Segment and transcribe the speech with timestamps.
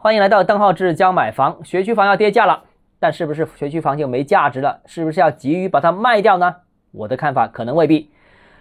[0.00, 1.58] 欢迎来到邓浩志教买房。
[1.64, 2.62] 学区房要跌价了，
[3.00, 4.80] 但是不是学区房就没价值了？
[4.86, 6.54] 是不是要急于把它卖掉呢？
[6.92, 8.08] 我的看法可能未必。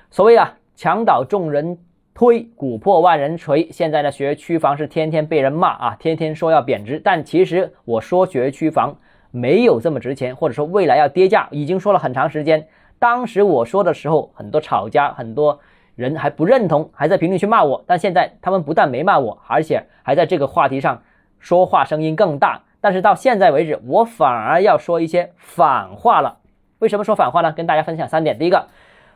[0.10, 1.78] 所谓啊，墙倒众人
[2.16, 3.70] 推，鼓破万人锤。
[3.72, 8.98] 现在的学区房是天天被人骂啊，天天说要贬值，但其实我说学区房
[9.30, 12.68] 没有这么值钱，或者说未来要跌价，已经说了很长时间。
[12.98, 15.60] 当时我说的时候，很多炒家，很多。
[15.94, 21.02] 人还不认同，还在评论区骂我，但现在他们不但没骂我，而且还在这个话题上
[21.40, 22.64] 说话声音更大。
[22.80, 26.38] 但是到现在为止，我反而要说一些反话了。
[26.80, 27.52] 为什么说反话呢？
[27.52, 28.38] 跟大家分享三点。
[28.38, 28.68] 第一个，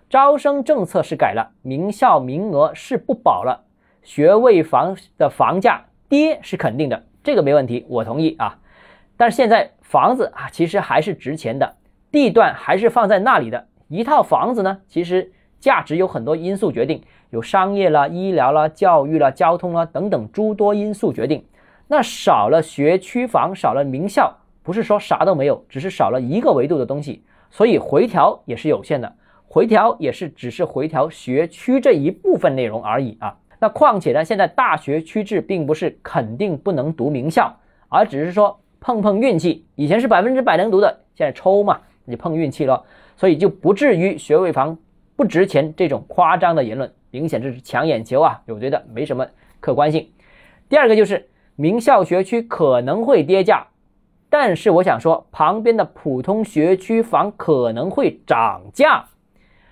[0.10, 3.64] 招生政策是改了，名校名额是不保了，
[4.02, 8.58] 学位房的房价跌是肯定的，这个没问题，我同意啊。
[9.16, 11.76] 但是现在房子啊，其实还是值钱的，
[12.12, 15.32] 地段还是放在那里的，一套房子呢，其实。
[15.62, 21.46] 价值有很多因素决定，有商业啦、医疗啦、教育啦、交通啦等等诸多因素决定。
[21.92, 29.14] 那少了学区房，少了名校，不是说啥都没有，只是少了一个维度的东西，所以回调也是有限的。
[29.46, 33.38] 回调也是只是回调学区这一部分内容而已啊。
[33.60, 37.54] 那况且呢，现在大学区制并不是肯定不能读名校，
[37.90, 39.66] 而只是说碰碰运气。
[39.76, 42.82] 以前是百分之百能读的，现在抽嘛，你碰运气了，
[43.18, 44.78] 所以就不至于学位房。
[45.18, 48.42] 不值钱这种夸张的言论，明显这是抢眼球啊！
[48.48, 49.28] 我觉得没什么
[49.60, 50.10] 客观性。
[50.70, 53.68] 第二个就是名校学区可能会跌价，
[54.30, 59.06] 但是我想说，旁边的普通学区房可能会涨价，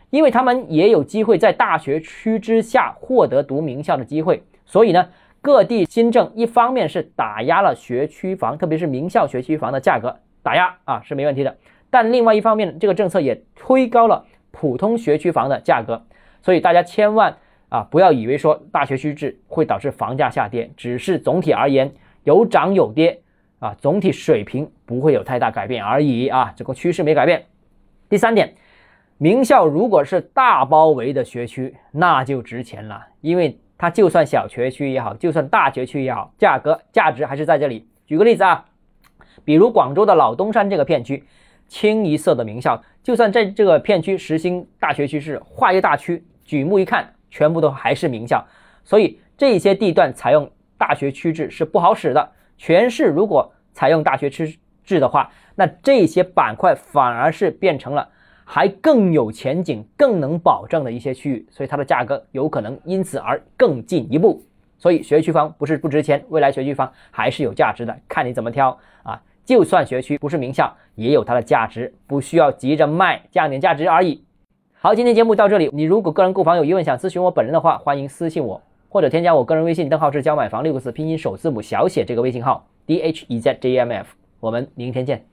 [0.10, 4.44] 因为他们也有机会在大学区之下获得读名校的机会。
[4.66, 5.10] 所以呢，
[5.42, 11.58] 各地新政一方面是打压了学区房，特别是名校学区房的价格，打压啊是没问题的。
[11.90, 14.26] 但另外一方面，这个政策也推高了。
[14.52, 16.04] 普通学区房的价格，
[16.42, 17.38] 所以大家千万
[17.70, 21.92] 啊不要以为说大学区制会导致房价下跌，只是总体而言
[22.24, 23.22] 有涨有跌
[23.60, 27.46] 啊，总体水平不会有太大改变而已啊，这个趋势没改变。
[28.10, 28.56] 第三点，
[29.18, 37.88] 名校如果是大包围的学区，那就值钱了，因为它就算小学区也好，就算大学区也好，价格价值还是在这里。
[38.06, 38.66] 举个例子啊，
[39.46, 41.24] 比如广州的老东山这个片区。
[41.72, 48.46] 清一色的名校，就算在这个片区实行大学区制，划一大区，举目一看，全部都还是名校。
[48.84, 52.32] 所以这些地段采用大学区制是不好使的。
[52.58, 58.10] 全市如果采用大学区制的话，那这些板块反而是变成了
[58.44, 64.44] 还更有前景、更能保证的一些区域，所以它的价格有可能因此而更进一步。
[64.78, 69.22] 所以学区房不是不值钱，未来学区房还是有价值的，看你怎么挑啊。
[69.46, 74.24] 就算学区不是名校，也有它的价值，不需要急着卖，降点价值而已。
[74.82, 75.70] 好，今天节目到这里。
[75.74, 84.16] 你如果个人购房有疑问，想咨询我本人的话，欢迎私信我，或者添加我个人微信邓浩志教买房六个字拼音首字母小写这个微信号 d h e z j m f。
[84.40, 85.26] 我们明天见。